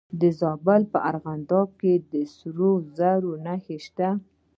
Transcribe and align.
د 0.19 0.21
زابل 0.39 0.81
په 0.91 0.99
ارغنداب 1.09 1.69
کې 1.81 1.93
د 2.11 2.13
سرو 2.35 2.71
زرو 2.97 3.31
نښې 3.45 3.77
شته. 3.85 4.09